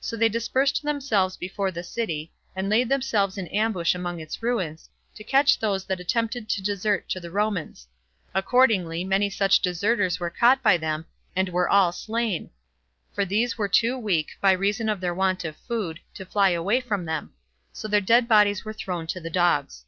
So 0.00 0.16
they 0.16 0.30
dispersed 0.30 0.82
themselves 0.82 1.36
before 1.36 1.70
the 1.70 1.82
city, 1.82 2.32
and 2.56 2.70
laid 2.70 2.88
themselves 2.88 3.36
in 3.36 3.46
ambush 3.48 3.94
among 3.94 4.20
its 4.20 4.42
ruins, 4.42 4.88
to 5.14 5.22
catch 5.22 5.58
those 5.58 5.84
that 5.84 6.00
attempted 6.00 6.48
to 6.48 6.62
desert 6.62 7.10
to 7.10 7.20
the 7.20 7.30
Romans; 7.30 7.86
accordingly 8.34 9.04
many 9.04 9.28
such 9.28 9.60
deserters 9.60 10.18
were 10.18 10.30
caught 10.30 10.62
by 10.62 10.78
them, 10.78 11.04
and 11.36 11.50
were 11.50 11.68
all 11.68 11.92
slain; 11.92 12.48
for 13.12 13.26
these 13.26 13.58
were 13.58 13.68
too 13.68 13.98
weak, 13.98 14.30
by 14.40 14.52
reason 14.52 14.88
of 14.88 14.98
their 14.98 15.12
want 15.14 15.44
of 15.44 15.56
food, 15.58 16.00
to 16.14 16.24
fly 16.24 16.48
away 16.52 16.80
from 16.80 17.04
them; 17.04 17.34
so 17.70 17.86
their 17.86 18.00
dead 18.00 18.26
bodies 18.26 18.64
were 18.64 18.72
thrown 18.72 19.06
to 19.08 19.20
the 19.20 19.28
dogs. 19.28 19.84